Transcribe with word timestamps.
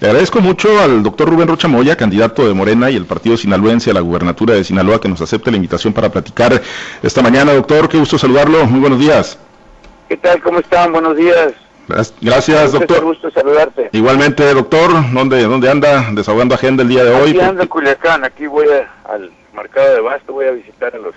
Le 0.00 0.06
agradezco 0.06 0.40
mucho 0.40 0.78
al 0.78 1.02
doctor 1.02 1.28
Rubén 1.28 1.48
Rocha 1.48 1.66
Moya, 1.66 1.96
candidato 1.96 2.46
de 2.46 2.54
Morena 2.54 2.88
y 2.88 2.94
el 2.94 3.04
partido 3.04 3.36
sinaloense 3.36 3.90
a 3.90 3.94
la 3.94 4.00
gubernatura 4.00 4.54
de 4.54 4.62
Sinaloa, 4.62 5.00
que 5.00 5.08
nos 5.08 5.20
acepte 5.20 5.50
la 5.50 5.56
invitación 5.56 5.92
para 5.92 6.08
platicar 6.08 6.62
esta 7.02 7.20
mañana. 7.20 7.52
Doctor, 7.52 7.88
qué 7.88 7.98
gusto 7.98 8.16
saludarlo. 8.16 8.64
Muy 8.66 8.78
buenos 8.78 9.00
días. 9.00 9.36
¿Qué 10.08 10.16
tal? 10.16 10.40
¿Cómo 10.40 10.60
están? 10.60 10.92
Buenos 10.92 11.16
días. 11.16 11.52
Gracias, 12.20 12.72
doctor. 12.72 13.00
Un 13.00 13.06
gusto 13.06 13.30
saludarte. 13.32 13.90
Igualmente, 13.92 14.54
doctor. 14.54 14.90
¿Dónde, 15.12 15.42
¿Dónde 15.42 15.68
anda 15.68 16.06
desahogando 16.12 16.54
agenda 16.54 16.84
el 16.84 16.90
día 16.90 17.02
de 17.02 17.10
hoy? 17.10 17.30
Aquí 17.30 17.40
ando 17.40 17.62
en 17.62 17.68
Culiacán. 17.68 18.24
Aquí 18.24 18.46
voy 18.46 18.66
al 19.04 19.32
mercado 19.52 19.94
de 19.94 20.00
Basto. 20.00 20.32
Voy 20.32 20.46
a 20.46 20.52
visitar 20.52 20.94
a 20.94 20.98
los 20.98 21.14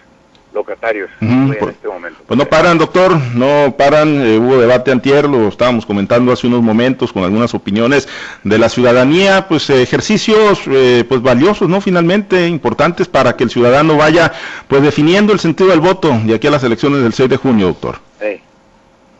locatarios 0.53 1.09
en 1.21 1.47
pues, 1.47 1.75
este 1.75 1.87
momento. 1.87 2.19
Pues 2.25 2.37
no 2.37 2.45
paran, 2.45 2.77
doctor, 2.77 3.17
no 3.33 3.75
paran. 3.77 4.21
Eh, 4.21 4.37
hubo 4.37 4.57
debate 4.57 4.91
antier, 4.91 5.27
lo 5.27 5.47
estábamos 5.47 5.85
comentando 5.85 6.31
hace 6.31 6.47
unos 6.47 6.61
momentos 6.61 7.13
con 7.13 7.23
algunas 7.23 7.53
opiniones 7.53 8.07
de 8.43 8.57
la 8.57 8.69
ciudadanía, 8.69 9.47
pues 9.47 9.69
eh, 9.69 9.81
ejercicios 9.81 10.61
eh, 10.67 11.05
pues 11.07 11.21
valiosos, 11.21 11.69
¿no? 11.69 11.81
Finalmente 11.81 12.47
importantes 12.47 13.07
para 13.07 13.35
que 13.35 13.43
el 13.43 13.49
ciudadano 13.49 13.97
vaya 13.97 14.31
pues 14.67 14.81
definiendo 14.81 15.33
el 15.33 15.39
sentido 15.39 15.69
del 15.69 15.79
voto 15.79 16.11
de 16.25 16.35
aquí 16.35 16.47
a 16.47 16.51
las 16.51 16.63
elecciones 16.63 17.03
del 17.03 17.13
6 17.13 17.29
de 17.29 17.37
junio, 17.37 17.67
doctor. 17.67 17.99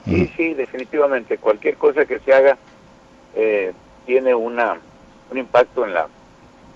Sí, 0.06 0.32
sí, 0.36 0.54
definitivamente. 0.56 1.38
Cualquier 1.38 1.76
cosa 1.76 2.06
que 2.06 2.20
se 2.20 2.34
haga 2.34 2.58
tiene 4.06 4.34
una 4.34 4.78
un 5.30 5.38
impacto 5.38 5.86
en 5.86 5.94
la 5.94 6.08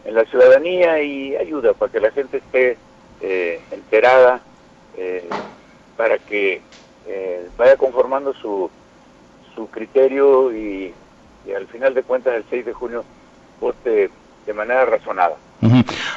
en 0.05 0.13
la 0.13 0.23
ciudadanía 0.25 1.01
y 1.01 1.35
ayuda 1.35 1.73
para 1.73 1.91
que 1.91 1.99
la 1.99 2.11
gente 2.11 2.37
esté 2.37 2.77
eh, 3.21 3.59
enterada 3.71 4.35
eh, 4.35 4.39
para 5.97 6.17
que 6.17 6.61
eh, 7.07 7.47
vaya 7.57 7.77
conformando 7.77 8.33
su, 8.33 8.69
su 9.53 9.67
criterio 9.69 10.51
y, 10.53 10.93
y, 11.45 11.51
al 11.51 11.67
final 11.67 11.93
de 11.93 12.03
cuentas 12.03 12.33
el 12.35 12.45
6 12.49 12.65
de 12.65 12.73
junio 12.73 13.03
vote 13.59 14.09
de 14.45 14.53
manera 14.53 14.85
razonada. 14.85 15.37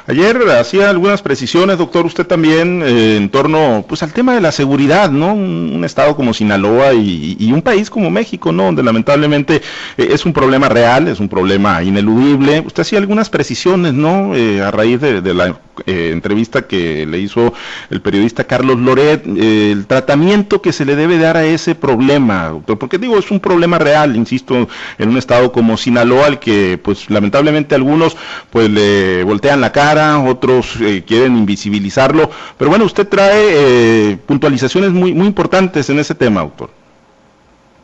Ayer 0.06 0.37
hacía 0.51 0.90
algunas 0.90 1.23
precisiones, 1.23 1.79
doctor, 1.79 2.04
usted 2.04 2.26
también 2.26 2.82
eh, 2.82 3.16
en 3.16 3.30
torno 3.30 3.85
pues 3.88 4.02
al 4.02 4.12
tema 4.12 4.35
de 4.35 4.40
la 4.40 4.52
seguridad, 4.52 5.10
¿no? 5.10 5.32
Un, 5.32 5.85
estado 5.85 6.16
como 6.16 6.35
Sinaloa 6.35 6.92
y, 6.92 7.51
un 7.52 7.63
país 7.63 7.88
como 7.88 8.10
México, 8.10 8.52
¿no? 8.52 8.65
Donde 8.65 8.82
lamentablemente 8.82 9.63
eh, 9.96 10.09
es 10.10 10.26
un 10.26 10.32
problema 10.32 10.68
real, 10.68 11.09
es 11.09 11.20
un 11.20 11.29
problema 11.29 11.82
ineludible. 11.82 12.60
Usted 12.60 12.82
hacía 12.82 12.98
algunas 12.98 13.30
precisiones, 13.30 13.95
¿no? 13.95 14.35
Eh, 14.35 14.60
a 14.60 14.70
raíz 14.70 15.01
de, 15.01 15.23
la 15.35 15.59
entrevista 15.89 16.67
que 16.67 17.07
le 17.07 17.19
hizo 17.19 17.53
el 17.91 18.01
periodista 18.01 18.45
Carlos 18.45 18.79
Loret, 18.79 19.27
el 19.27 19.87
tratamiento 19.87 20.61
que 20.63 20.73
se 20.73 20.85
le 20.85 20.97
debe 20.97 21.19
dar 21.19 21.37
a 21.37 21.45
ese 21.45 21.75
problema, 21.75 22.49
doctor, 22.49 22.79
porque 22.79 22.99
digo, 22.99 23.19
es 23.19 23.31
un 23.31 23.41
problema 23.41 23.79
real, 23.79 24.16
insisto, 24.16 24.69
en 24.99 25.09
un 25.09 25.16
estado 25.16 25.53
como 25.53 25.77
Sinaloa, 25.77 26.27
al 26.27 26.39
que 26.39 26.79
pues 26.83 27.11
lamentablemente 27.11 27.75
algunos 27.75 28.16
pues 28.51 28.71
le 28.71 29.23
voltean 29.25 29.61
la 29.61 29.73
cara, 29.73 30.21
otros 30.21 30.81
eh, 30.81 31.05
quieren 31.07 31.37
invisibilizarlo, 31.37 32.31
pero 32.57 32.71
bueno, 32.71 32.85
usted 32.85 33.09
trae 33.09 34.13
eh, 34.13 34.19
puntualizaciones 34.27 34.91
muy, 34.91 35.15
muy 35.15 35.27
importantes 35.27 35.89
en 35.91 35.99
ese 35.99 36.15
tema, 36.15 36.41
autor. 36.41 36.71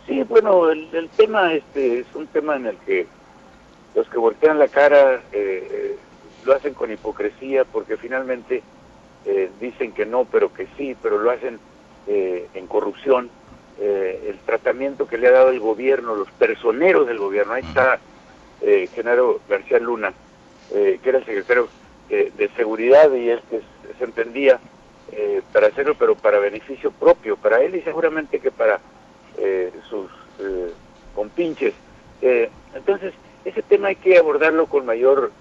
Sí, 0.07 0.23
bueno, 0.29 0.71
el, 0.71 1.09
tema 1.17 1.53
este 1.55 2.01
es 2.01 2.07
un 2.15 2.27
tema 2.27 2.57
en 2.57 2.67
el 2.67 2.77
que 2.79 3.07
los 3.95 4.09
que 4.09 4.19
voltean 4.19 4.59
la 4.59 4.69
cara 4.69 5.23
eh, 5.33 5.97
lo 6.45 6.55
hacen 6.55 6.75
con 6.75 6.93
hipocresía 6.93 7.65
porque 7.65 7.97
finalmente 7.97 8.63
dicen 9.59 9.93
que 9.93 10.05
no, 10.05 10.27
pero 10.27 10.53
que 10.53 10.67
sí, 10.77 10.95
pero 11.01 11.19
lo 11.19 11.31
hacen 11.31 11.59
en 12.07 12.67
corrupción. 12.67 13.31
el 13.81 14.39
tratamiento 14.45 15.09
que 15.09 15.17
le 15.17 15.29
ha 15.29 15.33
dado 15.33 15.49
el 15.49 15.61
gobierno, 15.61 16.15
los 16.15 16.31
personeros 16.33 17.07
del 17.07 17.19
gobierno, 17.19 17.55
ahí 17.55 17.63
está 17.63 17.99
Genaro 18.95 19.41
García 19.49 19.79
Luna, 19.79 20.13
eh, 20.73 20.99
que 21.03 21.11
era 21.11 21.19
el 21.19 21.25
secretario 21.25 21.69
eh, 22.09 22.33
de 22.37 22.49
Seguridad 22.51 23.13
y 23.13 23.29
él 23.29 23.41
que 23.51 23.61
se 23.99 24.05
entendía 24.05 24.59
eh, 25.13 25.43
para 25.53 25.67
hacerlo, 25.67 25.95
pero 25.99 26.15
para 26.15 26.39
beneficio 26.39 26.91
propio, 26.91 27.37
para 27.37 27.63
él 27.63 27.77
y 27.77 27.83
seguramente 27.83 28.41
que 28.41 28.51
para 28.51 28.81
sus 29.91 30.11
compinches. 31.15 31.75
entonces, 32.73 33.13
ese 33.45 33.63
tema 33.63 33.89
hay 33.89 33.97
que 33.97 34.17
abordarlo 34.17 34.67
con 34.67 34.87
mayor 34.87 35.33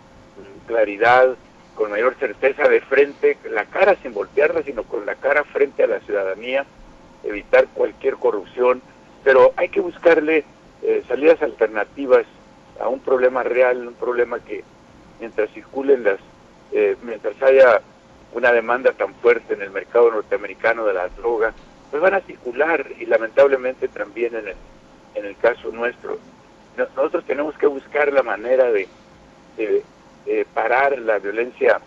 claridad, 0.68 1.36
con 1.76 1.92
mayor 1.92 2.16
certeza 2.20 2.68
de 2.68 2.82
frente, 2.82 3.38
la 3.50 3.66
cara 3.66 3.96
sin 4.02 4.14
voltearla, 4.14 4.64
sino 4.64 4.84
con 4.84 5.06
la 5.06 5.16
cara 5.16 5.44
frente 5.44 5.84
a 5.84 5.88
la 5.88 6.00
ciudadanía, 6.02 6.66
evitar 7.24 7.68
cualquier 7.74 8.16
corrupción, 8.16 8.82
pero 9.24 9.54
hay 9.56 9.70
que 9.70 9.80
buscarle 9.80 10.44
salidas 11.08 11.42
alternativas 11.42 12.26
a 12.80 12.88
un 12.88 13.00
problema 13.00 13.44
real, 13.44 13.88
un 13.88 13.94
problema 13.94 14.40
que 14.40 14.64
mientras 15.20 15.50
circulen 15.52 16.04
las, 16.04 16.20
eh, 16.72 16.98
mientras 17.04 17.42
haya 17.42 17.82
una 18.34 18.52
demanda 18.52 18.92
tan 18.94 19.14
fuerte 19.16 19.54
en 19.54 19.62
el 19.62 19.72
mercado 19.72 20.12
norteamericano 20.12 20.86
de 20.86 20.94
la 20.94 21.08
droga, 21.10 21.54
pues 21.92 22.02
van 22.02 22.16
a 22.16 22.22
circular 22.22 22.86
y 23.00 23.06
lamentablemente 23.06 23.88
también 23.88 24.36
en 24.36 24.48
el, 24.50 24.56
en 25.16 25.26
el 25.26 25.38
caso 25.38 25.72
nuestro. 25.72 26.18
Nosotros 26.76 27.24
tenemos 27.26 27.56
que 27.58 27.68
buscar 27.68 28.12
la 28.12 28.24
manera 28.24 28.72
de, 28.72 28.88
parar 30.54 30.98
la 31.00 31.20
violencia 31.20 31.82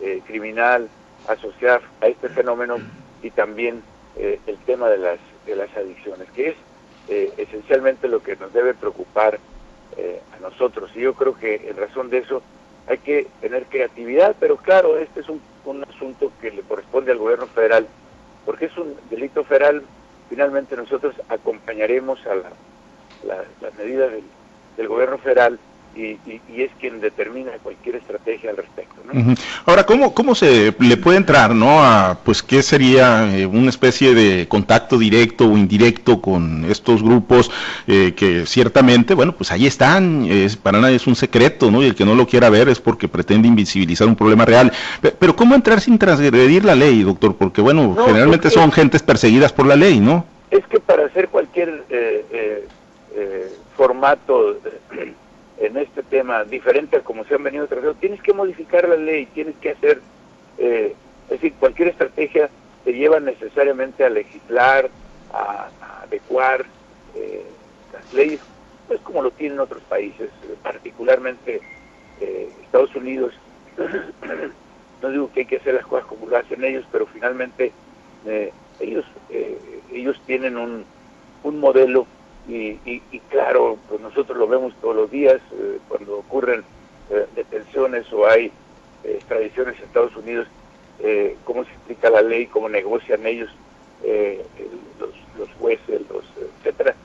eh, 0.00 0.22
criminal 0.26 0.88
asociada 1.26 1.80
a 2.00 2.06
este 2.06 2.28
fenómeno 2.28 2.76
y 3.20 3.30
también 3.30 3.82
eh, 4.16 4.38
el 4.46 4.56
tema 4.58 4.88
de 4.88 4.98
las, 4.98 5.18
de 5.44 5.56
las 5.56 5.76
adicciones, 5.76 6.30
que 6.30 6.50
es 6.50 6.56
esencialmente 7.38 8.06
lo 8.06 8.22
que 8.22 8.36
nos 8.36 8.52
debe 8.52 8.74
preocupar 8.74 9.40
a 9.96 10.40
nosotros. 10.40 10.90
Y 10.94 11.00
yo 11.00 11.14
creo 11.14 11.34
que 11.34 11.68
en 11.68 11.76
razón 11.76 12.10
de 12.10 12.18
eso 12.18 12.42
hay 12.86 12.98
que 12.98 13.26
tener 13.40 13.64
creatividad, 13.64 14.36
pero 14.38 14.56
claro, 14.58 14.98
este 14.98 15.20
es 15.20 15.28
un, 15.28 15.40
asunto 15.88 16.32
que 16.40 16.50
le 16.50 16.62
corresponde 16.62 17.12
al 17.12 17.18
gobierno 17.18 17.46
federal, 17.46 17.86
porque 18.46 18.66
es 18.66 18.76
un 18.78 18.94
delito 19.10 19.42
federal, 19.44 19.82
finalmente 20.28 20.76
nosotros 20.76 21.14
acompañaremos 21.28 22.20
a 22.26 22.36
las 23.26 23.74
medidas 23.76 24.12
del, 24.12 24.24
del 24.76 24.88
gobierno 24.88 25.18
federal 25.18 25.58
y, 25.94 26.18
es 26.56 26.70
quien 26.80 27.00
determina 27.00 27.52
cualquier 27.62 27.96
estrategia 27.96 28.50
al 28.50 28.56
respecto. 28.56 28.94
Ahora, 29.64 29.84
¿cómo, 29.84 30.14
¿cómo 30.14 30.34
se 30.34 30.74
le 30.78 30.96
puede 30.96 31.16
entrar, 31.16 31.54
no? 31.54 31.82
A, 31.82 32.18
pues, 32.24 32.42
¿qué 32.42 32.62
sería 32.62 33.36
eh, 33.36 33.46
una 33.46 33.70
especie 33.70 34.14
de 34.14 34.46
contacto 34.48 34.98
directo 34.98 35.46
o 35.46 35.56
indirecto 35.56 36.20
con 36.20 36.64
estos 36.70 37.02
grupos 37.02 37.50
eh, 37.86 38.14
que 38.16 38.46
ciertamente, 38.46 39.14
bueno, 39.14 39.32
pues 39.32 39.50
ahí 39.50 39.66
están, 39.66 40.26
es, 40.26 40.56
para 40.56 40.80
nadie 40.80 40.96
es 40.96 41.06
un 41.06 41.16
secreto, 41.16 41.70
¿no? 41.70 41.82
Y 41.82 41.86
el 41.86 41.94
que 41.94 42.04
no 42.04 42.14
lo 42.14 42.26
quiera 42.26 42.50
ver 42.50 42.68
es 42.68 42.80
porque 42.80 43.08
pretende 43.08 43.48
invisibilizar 43.48 44.06
un 44.06 44.16
problema 44.16 44.44
real. 44.44 44.72
Pero, 45.00 45.36
¿cómo 45.36 45.54
entrar 45.54 45.80
sin 45.80 45.98
transgredir 45.98 46.64
la 46.64 46.74
ley, 46.74 47.02
doctor? 47.02 47.36
Porque, 47.36 47.60
bueno, 47.60 47.96
generalmente 48.04 48.50
son 48.50 48.72
gentes 48.72 49.02
perseguidas 49.02 49.52
por 49.52 49.66
la 49.66 49.76
ley, 49.76 50.00
¿no? 50.00 50.24
Es 50.50 50.66
que 50.66 50.80
para 50.80 51.06
hacer 51.06 51.28
cualquier 51.28 51.84
eh, 51.90 52.64
formato 53.76 54.56
en 55.60 55.76
este 55.76 56.02
tema 56.02 56.44
diferente 56.44 56.96
a 56.96 57.00
como 57.00 57.24
se 57.24 57.34
han 57.34 57.42
venido 57.42 57.66
tratando, 57.66 57.94
tienes 57.94 58.22
que 58.22 58.32
modificar 58.32 58.88
la 58.88 58.96
ley, 58.96 59.26
tienes 59.26 59.56
que 59.56 59.70
hacer, 59.70 60.00
eh, 60.58 60.94
es 61.24 61.30
decir, 61.30 61.54
cualquier 61.54 61.88
estrategia 61.88 62.48
te 62.84 62.92
lleva 62.92 63.20
necesariamente 63.20 64.04
a 64.04 64.10
legislar, 64.10 64.88
a, 65.32 65.68
adecuar 66.02 66.64
eh, 67.14 67.44
las 67.92 68.14
leyes, 68.14 68.40
pues 68.86 69.00
como 69.00 69.20
lo 69.20 69.30
tienen 69.32 69.60
otros 69.60 69.82
países, 69.82 70.30
particularmente 70.62 71.60
eh, 72.20 72.48
Estados 72.62 72.94
Unidos. 72.94 73.34
no 75.02 75.10
digo 75.10 75.30
que 75.32 75.40
hay 75.40 75.46
que 75.46 75.56
hacer 75.56 75.74
las 75.74 75.86
cosas 75.86 76.06
como 76.06 76.26
lo 76.26 76.36
hacen 76.36 76.64
ellos, 76.64 76.84
pero 76.90 77.06
finalmente 77.06 77.72
ellos 78.80 79.04
ellos 79.92 80.20
tienen 80.26 80.56
un, 80.56 80.84
un 81.42 81.60
modelo 81.60 82.06
y, 82.48 83.20
claro, 83.28 83.78
pues 83.88 84.00
nosotros 84.00 84.38
lo 84.38 84.46
vemos 84.46 84.72
todos 84.80 84.96
los 84.96 85.10
días 85.10 85.36
eh, 85.52 85.78
cuando 85.86 86.18
ocurren 86.18 86.64
eh, 87.10 87.26
detenciones 87.36 88.10
o 88.12 88.26
hay 88.26 88.46
eh, 89.04 89.16
extradiciones 89.16 89.76
en 89.78 89.84
Estados 89.84 90.16
Unidos, 90.16 90.48
cómo 91.44 91.64
se 91.64 91.70
explica 91.70 92.10
la 92.10 92.22
ley, 92.22 92.46
cómo 92.46 92.68
negocian 92.68 93.24
ellos 93.24 93.48
los, 94.98 95.10
los, 95.38 95.48
jueces, 95.60 96.00
los 96.10 96.24
etcétera. 96.58 96.96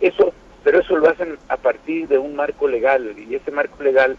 eso, 0.00 0.32
pero 0.64 0.80
eso 0.80 0.96
lo 0.96 1.08
hacen 1.08 1.38
a 1.48 1.56
partir 1.56 2.08
de 2.08 2.18
un 2.18 2.34
marco 2.34 2.66
legal 2.66 3.14
y 3.16 3.32
ese 3.32 3.52
marco 3.52 3.80
legal 3.80 4.16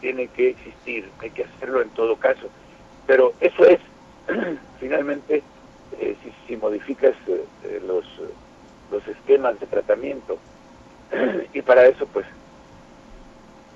tiene 0.00 0.26
que 0.26 0.48
existir, 0.50 1.08
hay 1.20 1.30
que 1.30 1.44
hacerlo 1.44 1.82
en 1.82 1.90
todo 1.90 2.16
caso. 2.16 2.48
Pero 3.06 3.32
eso 3.40 3.64
es, 3.64 3.78
finalmente, 4.80 5.44
si, 6.00 6.32
si 6.48 6.56
modificas 6.56 7.14
los 7.86 8.04
los 8.90 9.06
esquemas 9.08 9.58
de 9.60 9.66
tratamiento. 9.66 10.38
y 11.52 11.62
para 11.62 11.86
eso, 11.86 12.06
pues, 12.06 12.26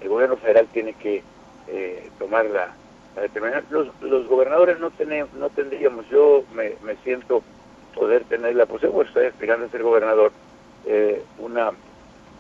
el 0.00 0.08
gobierno 0.08 0.36
federal 0.36 0.66
tiene 0.72 0.94
que 0.94 1.22
eh, 1.68 2.10
tomar 2.18 2.46
la, 2.46 2.74
determinación. 3.20 3.64
Los, 3.70 4.02
los 4.02 4.28
gobernadores 4.28 4.78
no, 4.78 4.90
tenemos, 4.90 5.32
no 5.34 5.50
tendríamos, 5.50 6.08
yo 6.08 6.44
me, 6.54 6.74
me 6.82 6.96
siento 7.04 7.42
poder 7.94 8.24
tener 8.24 8.54
la 8.54 8.66
posibilidad, 8.66 9.06
estoy 9.06 9.26
aspirando 9.26 9.66
a 9.66 9.70
ser 9.70 9.82
gobernador, 9.82 10.32
eh, 10.86 11.22
una, 11.38 11.72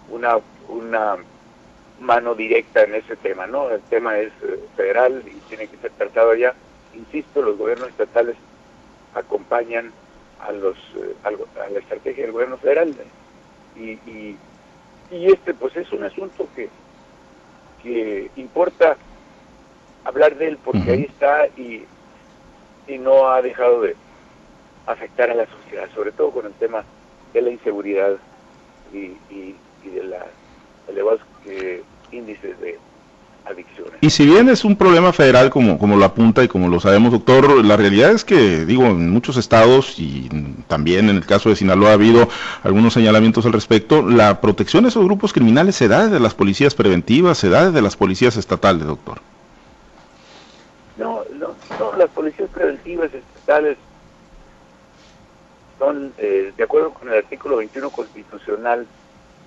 una, 0.08 0.38
una 0.68 1.16
mano 2.00 2.34
directa 2.34 2.82
en 2.82 2.94
ese 2.94 3.16
tema, 3.16 3.46
¿no? 3.46 3.70
El 3.70 3.82
tema 3.82 4.18
es 4.18 4.32
eh, 4.42 4.58
federal 4.76 5.22
y 5.26 5.38
tiene 5.48 5.66
que 5.68 5.76
ser 5.76 5.90
tratado 5.92 6.30
allá. 6.30 6.54
Insisto, 6.94 7.42
los 7.42 7.58
gobiernos 7.58 7.88
estatales 7.88 8.36
acompañan 9.14 9.92
a 10.46 10.52
los 10.52 10.76
eh, 10.96 11.14
a, 11.24 11.30
la 11.70 11.78
estrategia 11.78 12.24
del 12.24 12.32
gobierno 12.32 12.56
federal 12.58 12.94
y, 13.76 13.90
y, 13.90 14.36
este 15.10 15.54
pues 15.54 15.76
es 15.76 15.90
un 15.92 16.04
asunto 16.04 16.46
que 16.54 16.68
que 17.82 18.30
importa 18.36 18.96
hablar 20.04 20.36
de 20.36 20.48
él 20.48 20.58
porque 20.62 20.90
ahí 20.90 21.02
está 21.02 21.46
y, 21.56 21.84
y 22.86 22.98
no 22.98 23.28
ha 23.28 23.42
dejado 23.42 23.82
de 23.82 23.96
afectar 24.86 25.30
a 25.30 25.34
la 25.34 25.46
sociedad, 25.46 25.88
sobre 25.94 26.12
todo 26.12 26.30
con 26.30 26.46
el 26.46 26.52
tema 26.54 26.84
de 27.32 27.42
la 27.42 27.50
inseguridad 27.50 28.16
y, 28.92 29.16
y, 29.30 29.56
y 29.84 29.88
de 29.88 30.02
los 30.04 30.22
elevados 30.88 31.20
eh, 31.46 31.82
índices 32.10 32.58
de. 32.60 32.78
Y 34.02 34.08
si 34.08 34.24
bien 34.24 34.48
es 34.48 34.64
un 34.64 34.76
problema 34.76 35.12
federal 35.12 35.50
como, 35.50 35.78
como 35.78 35.96
lo 35.96 36.06
apunta 36.06 36.42
y 36.42 36.48
como 36.48 36.68
lo 36.68 36.80
sabemos, 36.80 37.12
doctor, 37.12 37.62
la 37.62 37.76
realidad 37.76 38.12
es 38.12 38.24
que, 38.24 38.64
digo, 38.64 38.86
en 38.86 39.10
muchos 39.10 39.36
estados 39.36 39.98
y 39.98 40.30
también 40.68 41.10
en 41.10 41.16
el 41.16 41.26
caso 41.26 41.50
de 41.50 41.56
Sinaloa 41.56 41.90
ha 41.90 41.94
habido 41.94 42.26
algunos 42.62 42.94
señalamientos 42.94 43.44
al 43.44 43.52
respecto, 43.52 44.00
la 44.00 44.40
protección 44.40 44.84
de 44.84 44.88
esos 44.88 45.04
grupos 45.04 45.34
criminales 45.34 45.76
se 45.76 45.86
da 45.86 46.04
desde 46.04 46.18
las 46.18 46.32
policías 46.32 46.74
preventivas, 46.74 47.36
se 47.36 47.50
da 47.50 47.66
desde 47.66 47.82
las 47.82 47.94
policías 47.94 48.38
estatales, 48.38 48.86
doctor. 48.86 49.20
No, 50.96 51.20
no, 51.34 51.54
no 51.78 51.96
las 51.98 52.08
policías 52.08 52.48
preventivas 52.48 53.12
estatales 53.12 53.76
son, 55.78 56.14
eh, 56.16 56.52
de 56.56 56.64
acuerdo 56.64 56.94
con 56.94 57.08
el 57.08 57.18
artículo 57.18 57.58
21 57.58 57.90
constitucional, 57.90 58.86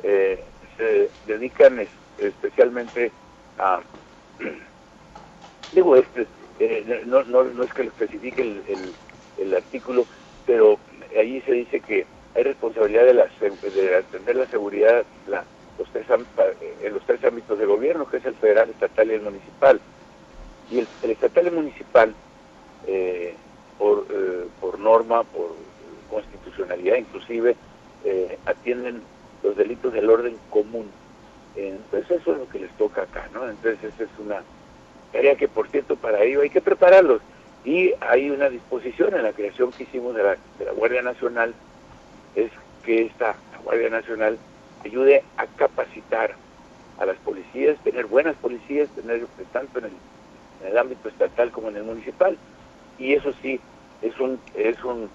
eh, 0.04 0.44
se 0.78 1.10
dedican 1.26 1.80
especialmente 2.20 3.12
a, 3.58 3.80
digo, 5.72 5.96
este, 5.96 6.28
eh, 6.60 7.04
no, 7.06 7.24
no, 7.24 7.44
no, 7.44 7.64
es 7.64 7.74
que 7.74 7.84
lo 7.84 7.90
especifique 7.90 8.42
el, 8.42 8.94
el, 9.38 9.54
artículo, 9.56 10.06
pero 10.46 10.78
allí 11.20 11.42
se 11.42 11.52
dice 11.52 11.80
que 11.80 12.06
hay 12.36 12.44
responsabilidad 12.44 13.06
de, 13.06 13.14
la, 13.14 13.28
de 13.62 13.96
atender 13.96 14.36
la 14.36 14.48
seguridad 14.48 15.04
la, 15.28 15.44
los 15.78 15.90
tres, 15.90 16.06
en 16.82 16.94
los 16.94 17.04
tres 17.06 17.24
ámbitos 17.24 17.58
de 17.58 17.66
gobierno, 17.66 18.10
que 18.10 18.18
es 18.18 18.26
el 18.26 18.36
federal, 18.36 18.70
estatal 18.70 19.10
y 19.10 19.14
el 19.14 19.22
municipal. 19.22 19.80
Y 20.72 20.80
el, 20.80 20.88
estatal 21.04 21.48
y 21.48 21.52
municipal, 21.52 22.14
eh, 22.88 23.36
por, 23.78 24.06
eh, 24.10 24.46
por 24.62 24.80
norma, 24.80 25.24
por 25.24 25.56
constitucionalidad 26.10 26.98
inclusive, 26.98 27.56
atienden 28.46 29.02
los 29.42 29.56
delitos 29.56 29.94
del 29.94 30.10
orden 30.10 30.38
común 30.50 30.92
entonces 31.56 32.20
eso 32.22 32.32
es 32.34 32.38
lo 32.40 32.50
que 32.50 32.60
les 32.60 32.72
toca 32.78 33.04
acá, 33.04 33.28
¿no? 33.34 33.48
Entonces 33.48 33.84
esa 33.84 34.04
es 34.04 34.10
una 34.20 34.42
tarea 35.12 35.36
que, 35.36 35.48
por 35.48 35.70
cierto, 35.70 35.96
para 35.96 36.24
ello 36.24 36.42
hay 36.42 36.50
que 36.50 36.62
prepararlos. 36.62 37.22
Y 37.66 37.94
hay 38.02 38.30
una 38.30 38.50
disposición 38.50 39.14
en 39.14 39.24
la 39.24 39.32
creación 39.32 39.72
que 39.72 39.84
hicimos 39.84 40.16
de 40.16 40.24
la, 40.24 40.38
de 40.60 40.66
la 40.66 40.72
Guardia 40.74 41.02
Nacional, 41.02 41.54
es 42.36 42.52
que 42.84 43.04
esta 43.04 43.36
Guardia 43.64 43.90
Nacional 43.90 44.38
ayude 44.84 45.24
a 45.38 45.46
capacitar 45.48 46.36
a 47.00 47.06
las 47.06 47.18
policías, 47.18 47.78
tener 47.84 48.06
buenas 48.06 48.36
policías, 48.36 48.90
tener 48.90 49.26
tanto 49.52 49.80
en 49.80 49.86
el, 49.86 49.92
en 50.62 50.68
el 50.72 50.78
ámbito 50.78 51.08
estatal 51.08 51.52
como 51.52 51.70
en 51.70 51.78
el 51.78 51.84
municipal. 51.84 52.38
Y 53.00 53.14
eso 53.14 53.32
sí, 53.42 53.60
es 54.02 54.20
un, 54.20 54.40
es 54.56 54.84
un 54.84 55.10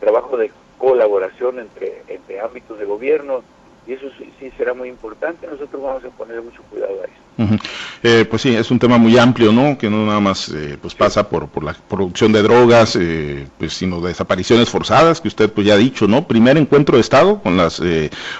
trabajo 0.00 0.36
de 0.36 0.50
colaboración 0.78 1.60
entre, 1.60 2.02
entre 2.08 2.40
ámbitos 2.40 2.78
de 2.78 2.84
gobierno, 2.84 3.42
y 3.86 3.92
eso 3.92 4.06
sí, 4.18 4.50
será 4.56 4.74
muy 4.74 4.88
importante. 4.88 5.46
Nosotros 5.46 5.82
vamos 5.82 6.04
a 6.04 6.08
poner 6.08 6.42
mucho 6.42 6.62
cuidado 6.70 6.94
a 7.02 7.04
eso. 7.04 7.64
Eh, 8.02 8.24
pues 8.28 8.42
sí, 8.42 8.54
es 8.54 8.70
un 8.70 8.78
tema 8.78 8.96
muy 8.96 9.18
amplio, 9.18 9.52
¿no? 9.52 9.76
Que 9.76 9.90
no 9.90 10.06
nada 10.06 10.20
más 10.20 10.48
eh, 10.50 10.78
pues 10.80 10.94
pasa 10.94 11.28
por, 11.28 11.48
por 11.48 11.64
la 11.64 11.74
producción 11.88 12.32
de 12.32 12.42
drogas, 12.42 12.96
eh, 12.96 13.46
pues 13.58 13.74
sino 13.74 14.00
desapariciones 14.00 14.68
forzadas, 14.68 15.20
que 15.20 15.28
usted 15.28 15.52
pues 15.52 15.66
ya 15.66 15.74
ha 15.74 15.78
dicho, 15.78 16.06
¿no? 16.06 16.26
Primer 16.26 16.56
encuentro 16.56 16.96
de 16.96 17.00
Estado 17.00 17.40
con 17.42 17.56
las 17.56 17.82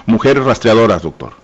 mujeres 0.06 0.44
rastreadoras, 0.44 1.02
doctor. 1.02 1.43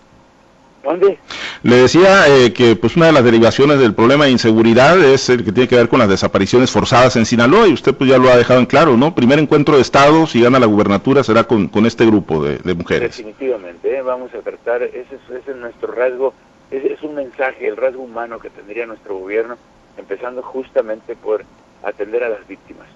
¿Dónde? 0.82 1.18
Le 1.62 1.76
decía 1.76 2.26
eh, 2.28 2.52
que 2.54 2.74
pues 2.74 2.96
una 2.96 3.06
de 3.06 3.12
las 3.12 3.24
derivaciones 3.24 3.78
del 3.78 3.94
problema 3.94 4.24
de 4.24 4.30
inseguridad 4.30 4.98
es 4.98 5.28
el 5.28 5.44
que 5.44 5.52
tiene 5.52 5.68
que 5.68 5.76
ver 5.76 5.88
con 5.88 5.98
las 5.98 6.08
desapariciones 6.08 6.70
forzadas 6.70 7.16
en 7.16 7.26
Sinaloa 7.26 7.68
y 7.68 7.74
usted 7.74 7.94
pues 7.94 8.08
ya 8.08 8.16
lo 8.16 8.30
ha 8.30 8.36
dejado 8.36 8.60
en 8.60 8.66
claro, 8.66 8.96
¿no? 8.96 9.14
Primer 9.14 9.38
encuentro 9.38 9.76
de 9.76 9.82
Estado, 9.82 10.26
si 10.26 10.42
gana 10.42 10.58
la 10.58 10.66
gubernatura, 10.66 11.22
será 11.22 11.44
con, 11.44 11.68
con 11.68 11.84
este 11.84 12.06
grupo 12.06 12.42
de, 12.42 12.74
mujeres. 12.74 13.18
Definitivamente, 13.18 13.94
¿eh? 13.94 14.00
vamos 14.00 14.32
a 14.34 14.38
tratar, 14.38 14.82
ese 14.82 15.00
es, 15.00 15.36
ese 15.42 15.50
es 15.50 15.56
nuestro 15.56 15.92
rasgo, 15.92 16.32
ese 16.70 16.94
es 16.94 17.02
un 17.02 17.14
mensaje, 17.14 17.68
el 17.68 17.76
rasgo 17.76 18.02
humano 18.02 18.38
que 18.38 18.48
tendría 18.48 18.86
nuestro 18.86 19.18
gobierno, 19.18 19.58
empezando 19.98 20.42
justamente 20.42 21.14
por 21.14 21.44
atender 21.82 22.24
a 22.24 22.30
las 22.30 22.46
víctimas. 22.48 22.88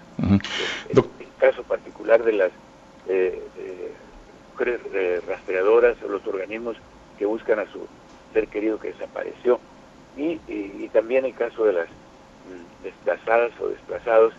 el, 0.88 1.04
caso 1.38 1.64
particular 1.64 2.22
de 2.22 2.32
las 2.32 2.50
eh, 3.08 3.42
mujeres 4.52 4.80
rastreadoras 5.26 5.96
o 6.02 6.08
los 6.08 6.26
organismos 6.26 6.76
que 7.18 7.26
buscan 7.26 7.58
a 7.58 7.70
su 7.70 7.86
ser 8.32 8.48
querido 8.48 8.78
que 8.78 8.92
desapareció. 8.92 9.60
Y, 10.16 10.38
también 10.92 11.24
el 11.24 11.34
caso 11.34 11.64
de 11.64 11.72
las 11.72 11.88
mm, 11.88 12.84
desplazadas 12.84 13.50
o 13.60 13.68
desplazados 13.68 14.32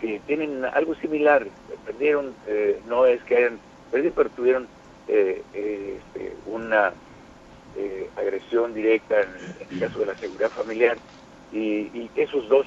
que 0.00 0.20
tienen 0.26 0.64
algo 0.64 0.94
similar, 0.94 1.46
perdieron, 1.84 2.34
eh, 2.46 2.80
no 2.86 3.04
es 3.04 3.22
que 3.24 3.36
hayan 3.36 3.58
perdido, 3.90 4.14
pero 4.16 4.30
tuvieron 4.30 4.66
eh, 5.06 5.42
este, 5.52 6.34
una 6.46 6.92
eh, 7.76 8.08
agresión 8.16 8.72
directa 8.72 9.20
en, 9.20 9.28
el 9.70 9.80
caso 9.80 9.98
de 9.98 10.06
la 10.06 10.16
seguridad 10.16 10.50
familiar 10.50 10.96
y, 11.52 11.58
y 11.94 12.10
esos 12.16 12.48
dos 12.48 12.66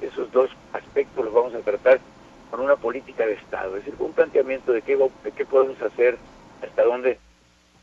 esos 0.00 0.30
dos 0.32 0.50
aspectos 0.72 1.24
los 1.24 1.34
vamos 1.34 1.54
a 1.54 1.60
tratar 1.60 1.98
con 2.50 2.60
una 2.60 2.76
política 2.76 3.26
de 3.26 3.34
Estado, 3.34 3.76
es 3.76 3.84
decir, 3.84 3.94
un 3.98 4.12
planteamiento 4.12 4.72
de 4.72 4.82
qué, 4.82 4.96
de 4.96 5.32
qué 5.32 5.44
podemos 5.44 5.80
hacer, 5.82 6.16
hasta 6.62 6.84
dónde 6.84 7.18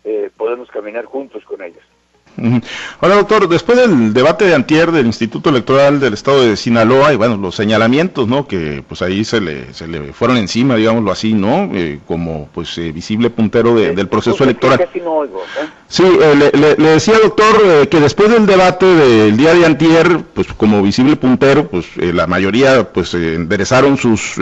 eh, 0.03 0.29
podemos 0.35 0.69
caminar 0.69 1.05
juntos 1.05 1.44
con 1.45 1.61
ellas. 1.61 1.83
Ahora, 3.00 3.15
doctor, 3.15 3.47
después 3.47 3.77
del 3.77 4.13
debate 4.13 4.45
de 4.45 4.56
antier 4.56 4.91
del 4.91 5.06
Instituto 5.06 5.50
Electoral 5.50 6.00
del 6.00 6.13
Estado 6.13 6.41
de 6.41 6.57
Sinaloa 6.57 7.13
y 7.13 7.15
bueno, 7.15 7.38
los 7.38 7.56
señalamientos, 7.56 8.27
¿no? 8.27 8.47
Que 8.47 8.83
pues 8.88 9.01
ahí 9.01 9.24
se 9.24 9.39
le, 9.39 9.74
se 9.74 9.88
le 9.88 10.13
fueron 10.13 10.38
encima, 10.38 10.75
digámoslo 10.75 11.12
así, 11.12 11.33
¿no? 11.33 11.69
Eh, 11.74 12.00
como 12.07 12.50
pues 12.53 12.77
eh, 12.77 12.91
visible 12.91 13.30
puntero 13.30 13.75
del 13.75 14.07
proceso 14.07 14.44
electoral. 14.44 14.88
Sí, 15.88 16.03
le, 16.03 16.75
decía, 16.75 17.19
doctor, 17.21 17.88
que 17.88 18.00
después 18.00 18.31
del 18.31 18.47
debate 18.47 18.85
del 18.85 19.37
día 19.37 19.54
de 19.54 19.66
antier, 19.66 20.21
pues 20.33 20.47
como 20.57 20.81
visible 20.81 21.16
puntero, 21.16 21.68
pues 21.68 21.85
la 21.97 22.25
mayoría 22.25 22.92
pues 22.92 23.13
enderezaron 23.13 23.97
sus 23.97 24.33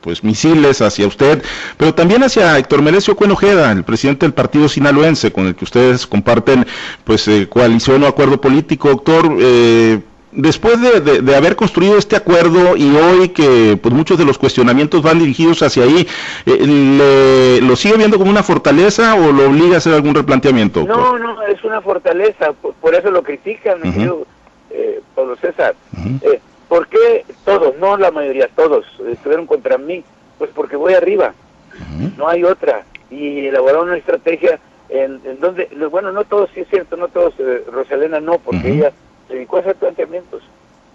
pues 0.00 0.24
misiles 0.24 0.82
hacia 0.82 1.06
usted, 1.06 1.42
pero 1.76 1.94
también 1.94 2.24
hacia 2.24 2.58
Héctor 2.58 2.82
Merecio 2.82 3.14
Cuenojeda, 3.14 3.70
el 3.70 3.84
presidente 3.84 4.26
del 4.26 4.34
partido 4.34 4.68
sinaloense, 4.68 5.30
con 5.30 5.46
el 5.46 5.54
que 5.54 5.64
ustedes 5.64 6.06
comparten 6.06 6.66
pues 7.04 7.26
eh, 7.28 7.48
coalición 7.48 8.02
o 8.02 8.06
acuerdo 8.06 8.40
político, 8.40 8.88
doctor. 8.88 9.36
Eh, 9.38 10.00
después 10.32 10.78
de, 10.80 11.36
haber 11.36 11.56
construido 11.56 11.98
este 11.98 12.16
acuerdo 12.16 12.76
y 12.76 12.94
hoy 12.96 13.30
que 13.30 13.78
pues 13.80 13.94
muchos 13.94 14.18
de 14.18 14.24
los 14.24 14.38
cuestionamientos 14.38 15.02
van 15.02 15.18
dirigidos 15.18 15.62
hacia 15.62 15.84
ahí, 15.84 16.06
eh, 16.46 17.60
¿lo 17.62 17.76
sigue 17.76 17.96
viendo 17.96 18.18
como 18.18 18.30
una 18.30 18.42
fortaleza 18.42 19.14
o 19.14 19.32
lo 19.32 19.48
obliga 19.48 19.76
a 19.76 19.78
hacer 19.78 19.94
algún 19.94 20.14
replanteamiento? 20.14 20.84
No, 20.84 21.18
no, 21.18 21.42
es 21.42 21.62
una 21.64 21.80
fortaleza, 21.80 22.52
por, 22.52 22.94
eso 22.94 23.10
lo 23.10 23.22
critican, 23.22 23.78
eh, 24.70 25.00
Pablo 25.14 25.36
César. 25.36 25.74
¿Por 26.68 26.86
qué 26.88 27.24
todos, 27.46 27.76
no 27.78 27.96
la 27.96 28.10
mayoría, 28.10 28.48
todos 28.54 28.84
estuvieron 29.10 29.46
contra 29.46 29.78
mí? 29.78 30.04
Pues 30.36 30.50
porque 30.54 30.76
voy 30.76 30.92
arriba, 30.94 31.32
no 32.16 32.28
hay 32.28 32.44
otra. 32.44 32.84
Y 33.10 33.46
elaboraron 33.46 33.88
una 33.88 33.96
estrategia 33.96 34.60
en, 34.88 35.40
donde, 35.40 35.68
bueno, 35.90 36.12
no 36.12 36.24
todos, 36.24 36.50
sí 36.54 36.60
es 36.60 36.68
cierto, 36.68 36.96
no 36.96 37.08
todos, 37.08 37.34
eh, 37.38 37.64
Rosalena 37.70 38.20
no, 38.20 38.38
porque 38.38 38.70
ella 38.70 38.92
se 39.26 39.34
dedicó 39.34 39.58
a 39.58 39.60
hacer 39.60 39.76
planteamientos, 39.76 40.42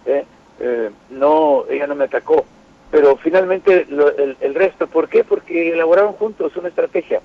¿eh? 0.05 0.25
Eh, 0.59 0.89
no, 1.09 1.65
ella 1.69 1.87
no 1.87 1.95
me 1.95 2.05
atacó, 2.05 2.45
pero 2.91 3.15
finalmente 3.17 3.87
el, 3.89 4.55
resto, 4.55 4.87
¿por 4.87 5.09
qué? 5.09 5.23
Porque 5.23 5.71
elaboraron 5.71 6.13
juntos 6.13 6.55
una 6.55 6.69
estrategia. 6.69 7.21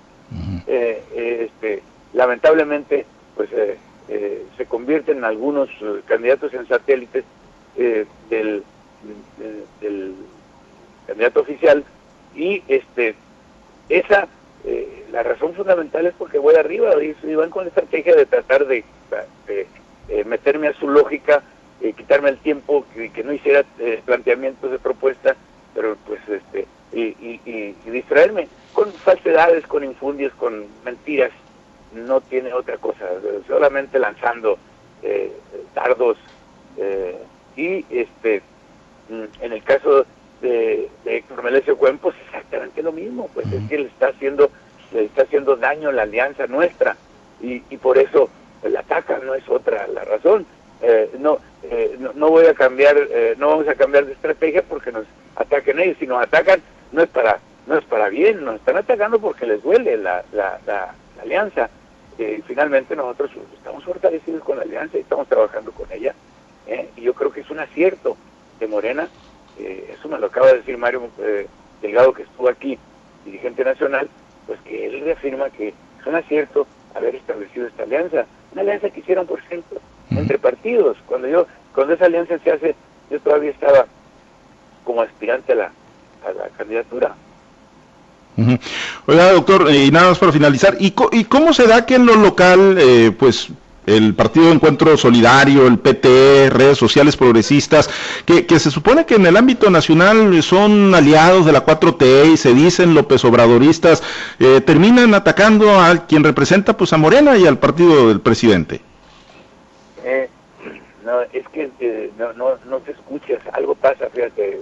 este, 0.67 1.83
lamentablemente, 2.13 3.07
pues 3.37 3.51
se 4.57 4.67
convierten 4.67 5.25
algunos 5.25 5.69
candidatos 6.07 6.53
en 6.55 6.67
satélites 6.67 7.25
del, 7.77 8.63
del 9.81 10.15
candidato 11.07 11.41
oficial 11.41 11.85
y 12.35 12.63
este 12.69 13.15
esa 13.89 14.29
eh, 14.65 15.05
la 15.13 15.23
razón 15.23 15.55
fundamental 15.55 16.07
es 16.07 16.15
porque 16.15 16.39
voy 16.39 16.55
arriba 16.57 16.93
y, 17.03 17.35
van 17.35 17.51
con 17.51 17.65
la 17.65 17.69
estrategia 17.69 18.15
de 18.15 18.27
tratar 18.27 18.67
de, 18.67 18.85
eh, 19.49 20.25
meterme 20.25 20.69
a 20.69 20.75
su 20.75 20.89
lógica, 20.89 21.43
eh, 21.81 21.93
quitarme 21.93 22.31
el 22.31 22.39
tiempo, 22.39 22.85
que, 22.95 23.25
no 23.25 23.33
hiciera 23.33 23.65
planteamientos 24.05 24.71
de 24.71 24.79
propuesta, 24.79 25.37
pero 25.75 25.97
pues 26.07 26.21
este 26.29 26.67
y, 26.93 27.75
distraerme 27.87 28.49
con 28.73 28.93
falsedades, 28.93 29.67
con 29.67 29.85
infundios, 29.85 30.33
con 30.35 30.67
mentiras. 30.85 31.31
No 31.93 32.21
tiene 32.21 32.53
otra 32.53 32.77
cosa, 32.77 33.07
solamente 33.47 33.99
lanzando 33.99 34.59
eh, 35.03 35.33
dardos 35.75 36.19
eh, 36.77 37.17
y 37.57 37.85
este 37.91 38.43
mm, 39.09 39.43
en 39.43 39.53
el 39.53 39.63
caso 39.63 40.05
de, 40.41 40.89
de 41.05 41.17
Héctor 41.17 41.43
Melesio 41.43 41.77
Cuen, 41.77 41.99
pues 41.99 42.15
exactamente 42.27 42.83
lo 42.83 42.93
mismo, 42.93 43.29
pues 43.35 43.51
es 43.53 43.69
que 43.69 43.79
le 43.79 43.87
está 43.87 44.09
haciendo 44.09 44.51
le 44.93 45.05
está 45.05 45.23
haciendo 45.23 45.57
daño 45.57 45.91
a 45.91 45.93
la 45.93 46.03
alianza 46.03 46.47
nuestra 46.47 46.97
y, 47.43 47.63
y 47.69 47.77
por 47.77 47.99
eso 47.99 48.31
la 48.63 48.81
ataca, 48.81 49.19
no 49.19 49.35
es 49.35 49.47
otra 49.49 49.87
la 49.89 50.05
razón. 50.05 50.47
Eh, 50.81 51.11
no, 51.19 51.39
eh, 51.65 51.97
no, 51.99 52.13
no 52.15 52.31
voy 52.31 52.47
a 52.47 52.55
cambiar, 52.55 52.97
eh, 52.97 53.35
no 53.37 53.49
vamos 53.49 53.69
a 53.69 53.75
cambiar 53.75 54.07
de 54.07 54.13
estrategia 54.13 54.63
porque 54.63 54.93
nos 54.93 55.05
ataquen 55.37 55.79
ellos, 55.81 55.97
si 55.99 56.07
nos 56.07 56.23
atacan 56.23 56.63
no 56.93 57.03
es 57.03 57.09
para 57.09 57.41
no 57.67 57.77
es 57.77 57.85
para 57.85 58.09
bien, 58.09 58.45
nos 58.45 58.57
están 58.57 58.79
atacando 58.79 59.19
porque 59.21 59.47
les 59.47 59.63
duele 59.63 59.99
la, 59.99 60.25
la, 60.33 60.59
la, 60.67 60.95
alianza. 61.23 61.69
Eh, 62.19 62.41
finalmente 62.47 62.97
nosotros 62.97 63.31
estamos 63.55 63.85
fortalecidos 63.85 64.43
con 64.43 64.57
la 64.57 64.63
alianza 64.63 64.97
y 64.97 65.03
estamos 65.03 65.29
trabajando 65.29 65.71
con 65.73 65.91
ella. 65.93 66.15
¿eh? 66.67 66.89
Y 66.97 67.03
yo 67.03 67.13
creo 67.13 67.31
que 67.31 67.43
es 67.43 67.51
un 67.51 67.61
acierto 67.61 68.17
de 68.59 68.67
Morena, 68.67 69.09
eh, 69.59 69.95
eso 69.97 70.09
me 70.09 70.19
lo 70.19 70.27
acaba 70.27 70.49
de 70.49 70.59
decir 70.59 70.79
Mario 70.79 71.09
eh, 71.19 71.47
Delgado 71.83 72.13
que 72.13 72.23
estuvo 72.23 72.49
aquí, 72.49 72.79
dirigente 73.25 73.65
nacional, 73.65 74.09
pues 74.47 74.59
que 74.61 74.87
él 74.87 75.01
reafirma 75.05 75.51
que 75.51 75.69
es 75.69 76.07
un 76.07 76.15
acierto 76.15 76.67
haber 76.95 77.15
establecido 77.15 77.67
esta 77.67 77.83
alianza, 77.83 78.27
una 78.53 78.63
alianza 78.63 78.91
que 78.91 79.01
hicieron, 79.01 79.27
por 79.27 79.39
ejemplo, 79.39 79.81
entre 80.11 80.39
partidos. 80.39 80.97
Cuando 81.07 81.29
yo, 81.29 81.47
cuando 81.75 81.95
esa 81.95 82.07
alianza 82.07 82.39
se 82.39 82.51
hace, 82.51 82.75
yo 83.11 83.21
todavía 83.21 83.51
estaba 83.51 83.87
como 84.85 85.03
aspirante 85.03 85.53
a 85.53 85.57
la, 85.57 85.73
a 86.27 86.33
la 86.33 86.49
candidatura. 86.57 87.15
Oiga, 89.07 89.33
doctor, 89.33 89.69
y 89.71 89.91
nada 89.91 90.11
más 90.11 90.19
para 90.19 90.31
finalizar, 90.31 90.77
¿y, 90.79 90.95
¿y, 91.13 91.25
cómo 91.25 91.53
se 91.53 91.67
da 91.67 91.85
que 91.85 91.97
en 91.97 92.07
lo 92.07 92.15
local, 92.15 92.77
eh, 92.79 93.11
pues, 93.19 93.49
el 93.89 94.15
Partido 94.15 94.47
de 94.47 94.53
Encuentro 94.53 94.97
Solidario, 94.97 95.67
el 95.67 95.79
PT, 95.79 96.51
redes 96.51 96.79
sociales 96.79 97.17
progresistas, 97.17 97.91
que, 98.25 98.47
que, 98.47 98.59
se 98.59 98.71
supone 98.71 99.07
que 99.07 99.15
en 99.15 99.27
el 99.27 99.37
ámbito 99.37 99.71
nacional 99.71 100.43
son 100.43 100.95
aliados 100.95 101.47
de 101.47 101.53
la 101.53 101.65
4T 101.65 102.33
y 102.33 102.37
se 102.37 102.55
dicen 102.55 102.95
López 102.95 103.25
Obradoristas, 103.25 104.03
eh, 104.39 104.61
terminan 104.61 105.15
atacando 105.15 105.81
a 105.81 106.07
quien 106.07 106.25
representa 106.25 106.77
pues 106.77 106.93
a 106.93 106.97
Morena 106.97 107.37
y 107.37 107.47
al 107.47 107.59
partido 107.59 108.09
del 108.09 108.21
presidente? 108.21 108.81
Eh, 110.05 110.29
no, 111.05 111.21
es 111.33 111.49
que 111.49 111.71
eh, 111.81 112.11
no, 112.19 112.33
no, 112.35 112.59
no 112.69 112.79
te 112.79 112.93
escuchas, 112.93 113.41
algo 113.53 113.75
pasa, 113.75 114.09
fíjate, 114.13 114.61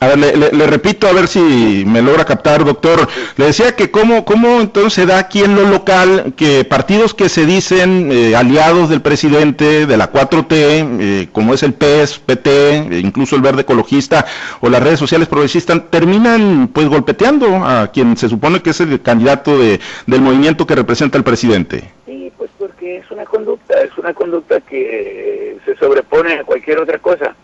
a 0.00 0.08
ver, 0.08 0.18
le, 0.18 0.36
le, 0.36 0.52
le, 0.52 0.66
repito 0.66 1.08
a 1.08 1.12
ver 1.12 1.26
si 1.26 1.84
me 1.86 2.02
logra 2.02 2.24
captar, 2.24 2.64
doctor. 2.64 3.08
Le 3.36 3.46
decía 3.46 3.74
que 3.74 3.90
cómo, 3.90 4.24
cómo 4.24 4.60
entonces 4.60 4.92
se 4.92 5.06
da 5.06 5.18
aquí 5.18 5.42
en 5.42 5.56
lo 5.56 5.64
local 5.64 6.34
que 6.36 6.64
partidos 6.64 7.14
que 7.14 7.28
se 7.28 7.46
dicen 7.46 8.10
eh, 8.12 8.36
aliados 8.36 8.88
del 8.88 9.02
presidente, 9.02 9.86
de 9.86 9.96
la 9.96 10.12
4T, 10.12 10.46
eh, 10.52 11.28
como 11.32 11.54
es 11.54 11.62
el 11.62 11.74
PES, 11.74 12.20
PT, 12.20 12.50
eh, 12.50 13.00
incluso 13.00 13.36
el 13.36 13.42
Verde 13.42 13.62
Ecologista 13.62 14.24
o 14.60 14.68
las 14.68 14.82
redes 14.82 14.98
sociales 14.98 15.28
progresistas, 15.28 15.90
terminan 15.90 16.68
pues 16.68 16.88
golpeteando 16.88 17.56
a 17.56 17.88
quien 17.88 18.16
se 18.16 18.28
supone 18.28 18.62
que 18.62 18.70
es 18.70 18.80
el 18.80 19.00
candidato 19.02 19.58
de, 19.58 19.80
del 20.06 20.20
movimiento 20.20 20.66
que 20.66 20.76
representa 20.76 21.18
el 21.18 21.24
presidente. 21.24 21.90
Sí, 22.06 22.32
pues 22.38 22.50
porque 22.58 22.98
es 22.98 23.10
una 23.10 23.24
conducta, 23.24 23.80
es 23.82 23.96
una 23.98 24.14
conducta 24.14 24.60
que 24.60 25.58
se 25.64 25.76
sobrepone 25.76 26.34
a 26.34 26.44
cualquier 26.44 26.78
otra 26.78 26.98
cosa. 26.98 27.34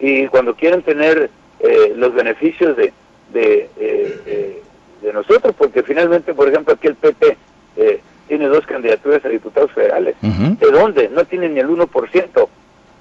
Y 0.00 0.28
cuando 0.28 0.54
quieren 0.54 0.82
tener 0.82 1.30
eh, 1.60 1.92
los 1.96 2.14
beneficios 2.14 2.76
de, 2.76 2.92
de, 3.32 3.68
eh, 3.78 4.62
de, 5.02 5.12
nosotros, 5.12 5.54
porque 5.56 5.82
finalmente, 5.82 6.34
por 6.34 6.48
ejemplo, 6.48 6.74
aquí 6.74 6.86
el 6.86 6.94
PP 6.94 7.36
eh, 7.76 8.00
tiene 8.28 8.46
dos 8.46 8.64
candidaturas 8.66 9.24
a 9.24 9.28
diputados 9.28 9.72
federales. 9.72 10.14
Uh 10.22 10.26
-huh. 10.26 10.58
¿De 10.58 10.70
dónde? 10.70 11.08
No 11.08 11.24
tienen 11.24 11.54
ni 11.54 11.60
el 11.60 11.68
1%. 11.68 12.48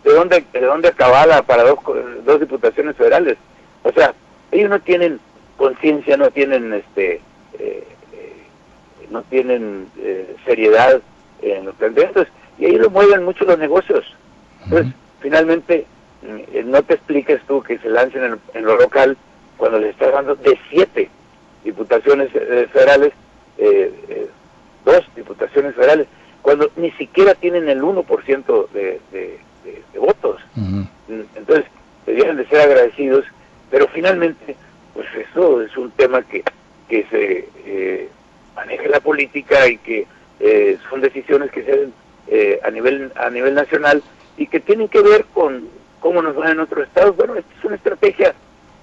¿De 0.04 0.14
dónde, 0.14 0.44
de 0.54 0.62
dónde 0.62 0.88
acabala 0.88 1.44
para 1.44 1.64
dos, 1.64 1.80
dos 2.26 2.40
diputaciones 2.40 2.96
federales? 2.96 3.38
O 3.84 3.92
sea, 3.92 4.14
ellos 4.52 4.70
no 4.70 4.80
tienen 4.80 5.20
conciencia, 5.58 6.18
no 6.18 6.32
tienen 6.32 6.74
este 6.74 7.22
no 9.10 9.22
tienen 9.24 9.88
seriedad 10.46 11.02
en 11.42 11.66
los 11.66 11.76
planteamientos 11.76 12.28
y 12.60 12.66
ahí 12.66 12.76
lo 12.76 12.90
mueven 12.90 13.24
mucho 13.24 13.46
los 13.46 13.58
negocios. 13.58 14.06
Entonces, 14.64 14.88
uh 14.88 14.90
-huh. 14.90 15.22
finalmente, 15.22 15.86
no 16.22 16.84
te 16.84 16.96
expliques 16.96 17.42
tú 17.48 17.62
que 17.62 17.78
se 17.80 17.90
lancen 17.90 18.24
en, 18.24 18.40
en 18.54 18.66
lo 18.66 18.76
local 18.78 19.18
cuando 19.58 19.80
les 19.80 19.92
estás 19.92 20.12
dando 20.14 20.36
de 20.36 20.58
siete 20.70 21.10
diputaciones 21.64 22.30
eh, 22.34 22.68
federales, 22.72 23.14
eh, 23.58 23.92
eh, 24.10 24.28
dos 24.86 25.04
diputaciones 25.16 25.76
federales, 25.76 26.08
cuando 26.42 26.70
ni 26.78 26.92
siquiera 26.92 27.36
tienen 27.36 27.68
el 27.68 27.82
1% 27.82 28.70
de, 28.70 29.02
de, 29.12 29.40
de, 29.64 29.84
de 29.94 30.00
votos. 30.00 30.42
Uh 30.56 30.62
-huh. 30.62 30.88
Entonces, 31.36 31.66
debieran 32.06 32.38
de 32.38 32.46
ser 32.48 32.62
agradecidos, 32.62 33.26
pero 33.70 33.88
finalmente, 33.90 34.56
pues 34.94 35.08
eso 35.30 35.62
es 35.62 35.76
un 35.78 35.92
tema 35.92 36.22
que, 36.22 36.44
que 36.88 37.06
se 37.10 37.50
eh, 37.66 38.10
maneja 38.56 38.88
la 38.88 39.00
política 39.00 39.68
y 39.68 39.78
que 39.78 40.08
eh, 40.40 40.78
son 40.90 41.02
decisiones 41.02 41.52
que 41.52 41.64
se 41.64 41.72
hacen 41.72 41.94
eh, 42.28 42.60
a 42.64 42.72
nivel 42.72 43.12
a 43.16 43.30
nivel 43.30 43.54
nacional 43.56 44.02
y 44.38 44.48
que 44.48 44.60
tienen 44.60 44.88
que 44.88 45.02
ver 45.02 45.26
con 45.34 45.68
cómo 46.08 46.22
nos 46.22 46.40
va 46.40 46.50
en 46.52 46.60
otros 46.62 46.88
estados. 46.88 47.18
Bueno, 47.18 47.36
esta 47.36 47.54
es 47.60 47.66
una 47.66 47.76
estrategia 47.76 48.34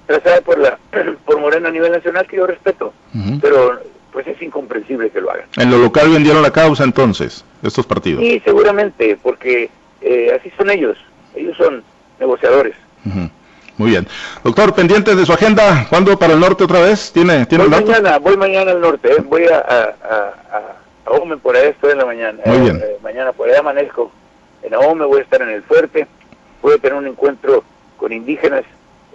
trazada 0.07 0.43
por 0.43 0.59
la 0.59 0.79
por 1.25 1.41
Morena 1.41 1.71
a 1.71 1.73
nivel 1.73 1.91
nacional 1.91 2.27
que 2.27 2.37
yo 2.37 2.47
respeto, 2.47 2.93
uh 3.15 3.19
-huh. 3.19 3.41
pero 3.41 3.81
pues 4.13 4.27
es 4.27 4.41
incomprensible 4.43 5.09
que 5.09 5.23
lo 5.23 5.31
hagan. 5.31 5.47
En 5.57 5.71
lo 5.71 5.79
local 5.79 6.11
vendieron 6.11 6.43
la 6.43 6.51
causa 6.51 6.85
entonces, 6.85 7.43
estos 7.63 7.87
partidos. 7.87 8.21
Sí, 8.23 8.43
seguramente, 8.45 9.19
porque 9.23 9.71
eh, 10.03 10.39
así 10.39 10.53
son 10.59 10.69
ellos, 10.69 10.99
ellos 11.35 11.57
son 11.57 11.83
negociadores. 12.21 12.75
Uh 13.07 13.09
-huh. 13.09 13.31
Muy 13.79 13.91
bien. 13.91 14.07
Doctor, 14.45 14.75
pendientes 14.75 15.17
de 15.17 15.25
su 15.25 15.33
agenda, 15.33 15.87
¿cuándo 15.89 16.19
para 16.19 16.35
el 16.35 16.41
norte 16.41 16.63
otra 16.65 16.81
vez? 16.83 17.11
¿Tiene, 17.11 17.47
tiene 17.47 17.65
voy 17.65 17.83
mañana, 17.83 18.19
voy 18.19 18.37
mañana 18.37 18.71
al 18.73 18.81
norte, 18.83 19.13
¿eh? 19.13 19.23
voy 19.25 19.47
a, 19.47 19.59
a, 19.59 19.83
a, 20.13 20.61
a 21.07 21.11
Ome 21.11 21.39
por 21.39 21.57
allá, 21.57 21.71
estoy 21.71 21.93
en 21.93 21.99
la 21.99 22.05
mañana. 22.05 22.39
Muy 22.45 22.59
bien. 22.59 22.77
Eh, 22.85 22.99
mañana 23.03 23.33
por 23.33 23.49
allá 23.49 23.61
amanezco 23.61 24.13
en 24.65 24.75
Ahome, 24.75 25.05
voy 25.05 25.21
a 25.21 25.23
estar 25.23 25.43
en 25.43 25.51
el 25.51 25.63
fuerte, 25.63 26.07
a 26.73 26.79
tener 26.79 26.97
un 26.97 27.07
encuentro 27.07 27.63
con 27.99 28.13
indígenas 28.13 28.65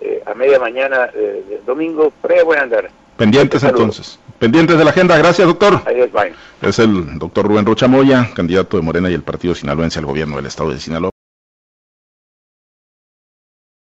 eh, 0.02 0.22
a 0.26 0.34
media 0.34 0.60
mañana 0.60 1.10
eh, 1.14 1.44
del 1.50 1.66
domingo, 1.66 2.14
ahí 2.24 2.44
voy 2.46 2.58
a 2.58 2.62
andar. 2.62 2.90
Pendientes 3.18 3.64
entonces. 3.64 4.20
Pendientes 4.38 4.78
de 4.78 4.84
la 4.86 4.92
agenda. 4.92 5.18
Gracias, 5.18 5.46
doctor. 5.46 5.82
Adiós, 5.86 6.10
bye. 6.14 6.32
Es 6.62 6.80
el 6.80 7.20
doctor 7.20 7.46
Rubén 7.46 7.66
Rocha 7.66 7.88
Moya, 7.88 8.30
candidato 8.34 8.78
de 8.78 8.84
Morena 8.84 9.10
y 9.10 9.14
el 9.14 9.24
Partido 9.24 9.54
Sinaloense 9.54 10.00
al 10.00 10.06
gobierno 10.06 10.38
del 10.38 10.46
estado 10.46 10.70
de 10.70 10.80
Sinaloa. 10.80 11.12